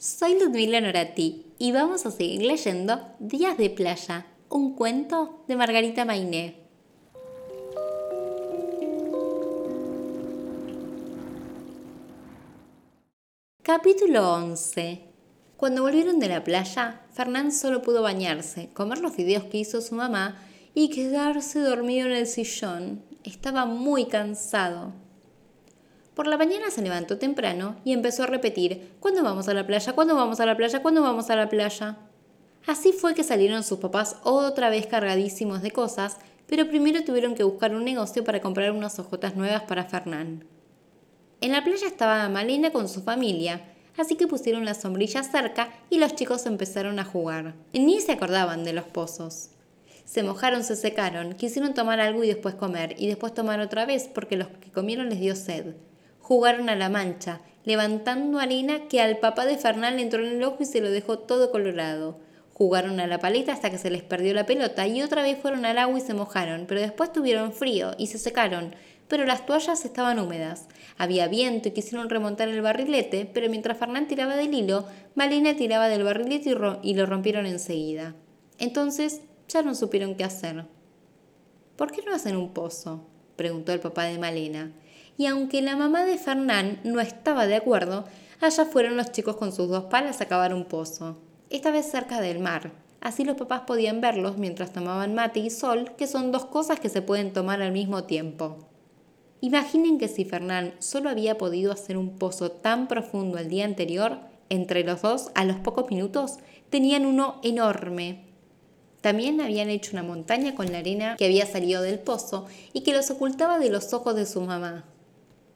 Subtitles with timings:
[0.00, 6.06] Soy Ludmila Norati y vamos a seguir leyendo Días de Playa, un cuento de Margarita
[6.06, 6.56] Mainé.
[13.62, 15.02] Capítulo 11
[15.58, 19.94] Cuando volvieron de la playa, Fernán solo pudo bañarse, comer los fideos que hizo su
[19.94, 20.42] mamá
[20.72, 23.04] y quedarse dormido en el sillón.
[23.22, 24.94] Estaba muy cansado.
[26.20, 29.94] Por la mañana se levantó temprano y empezó a repetir, ¿cuándo vamos a la playa?
[29.94, 30.82] ¿Cuándo vamos a la playa?
[30.82, 31.96] ¿Cuándo vamos a la playa?
[32.66, 37.42] Así fue que salieron sus papás otra vez cargadísimos de cosas, pero primero tuvieron que
[37.42, 40.44] buscar un negocio para comprar unas hojotas nuevas para Fernán.
[41.40, 43.62] En la playa estaba Malena con su familia,
[43.96, 47.54] así que pusieron las sombrillas cerca y los chicos empezaron a jugar.
[47.72, 49.52] Ni se acordaban de los pozos.
[50.04, 54.06] Se mojaron, se secaron, quisieron tomar algo y después comer, y después tomar otra vez
[54.14, 55.76] porque los que comieron les dio sed
[56.30, 60.44] jugaron a la mancha, levantando arena que al papá de Fernán le entró en el
[60.44, 62.20] ojo y se lo dejó todo colorado.
[62.52, 65.64] Jugaron a la paleta hasta que se les perdió la pelota y otra vez fueron
[65.64, 68.76] al agua y se mojaron, pero después tuvieron frío y se secaron,
[69.08, 70.68] pero las toallas estaban húmedas.
[70.98, 74.84] Había viento y quisieron remontar el barrilete, pero mientras Fernán tiraba del hilo,
[75.16, 78.14] Malena tiraba del barrilete y, y lo rompieron enseguida.
[78.60, 80.64] Entonces ya no supieron qué hacer.
[81.74, 83.08] ¿Por qué no hacen un pozo?
[83.34, 84.70] preguntó el papá de Malena
[85.16, 88.04] y aunque la mamá de Fernán no estaba de acuerdo,
[88.40, 91.18] allá fueron los chicos con sus dos palas a cavar un pozo,
[91.50, 92.72] esta vez cerca del mar.
[93.00, 96.88] Así los papás podían verlos mientras tomaban mate y sol, que son dos cosas que
[96.88, 98.58] se pueden tomar al mismo tiempo.
[99.40, 104.18] Imaginen que si Fernán solo había podido hacer un pozo tan profundo el día anterior,
[104.50, 106.38] entre los dos, a los pocos minutos,
[106.68, 108.26] tenían uno enorme.
[109.00, 112.92] También habían hecho una montaña con la arena que había salido del pozo y que
[112.92, 114.84] los ocultaba de los ojos de su mamá.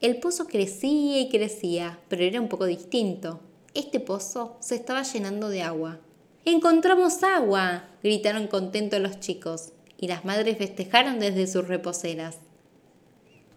[0.00, 3.40] El pozo crecía y crecía, pero era un poco distinto.
[3.74, 5.98] Este pozo se estaba llenando de agua.
[6.46, 7.84] ¡Encontramos agua!
[8.02, 12.38] gritaron contentos los chicos, y las madres festejaron desde sus reposeras.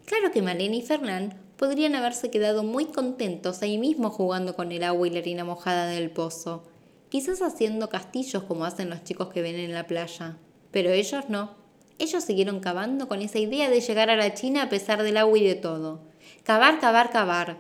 [0.04, 4.84] Claro que Malena y Fernán podrían haberse quedado muy contentos ahí mismo jugando con el
[4.84, 6.64] agua y la harina mojada del pozo,
[7.08, 10.36] quizás haciendo castillos como hacen los chicos que ven en la playa.
[10.72, 11.56] Pero ellos no.
[12.00, 15.38] Ellos siguieron cavando con esa idea de llegar a la China a pesar del agua
[15.38, 16.12] y de todo.
[16.44, 17.58] Cavar, cavar, cavar.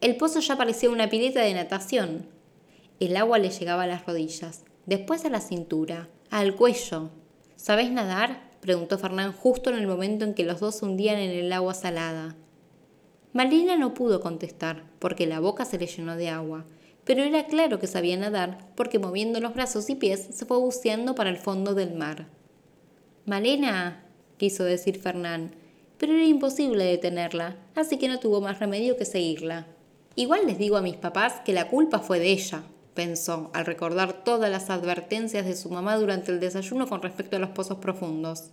[0.00, 2.28] El pozo ya parecía una pileta de natación.
[3.00, 7.10] El agua le llegaba a las rodillas, después a la cintura, al cuello.
[7.56, 8.52] ¿Sabés nadar?
[8.60, 12.36] preguntó Fernán justo en el momento en que los dos hundían en el agua salada.
[13.32, 16.66] Malina no pudo contestar, porque la boca se le llenó de agua,
[17.04, 21.16] pero era claro que sabía nadar, porque moviendo los brazos y pies se fue buceando
[21.16, 22.28] para el fondo del mar.
[23.26, 24.04] Malena,
[24.36, 25.56] quiso decir Fernán,
[26.00, 29.66] pero era imposible detenerla, así que no tuvo más remedio que seguirla.
[30.16, 32.62] Igual les digo a mis papás que la culpa fue de ella,
[32.94, 37.38] pensó, al recordar todas las advertencias de su mamá durante el desayuno con respecto a
[37.38, 38.44] los pozos profundos.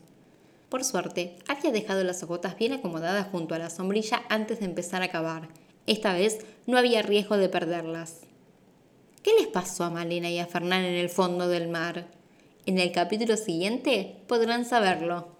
[0.67, 5.01] Por suerte, había dejado las hojotas bien acomodadas junto a la sombrilla antes de empezar
[5.01, 5.47] a cavar.
[5.85, 8.23] Esta vez no había riesgo de perderlas.
[9.23, 12.07] ¿Qué les pasó a Malena y a Fernán en el fondo del mar?
[12.65, 15.36] En el capítulo siguiente podrán saberlo.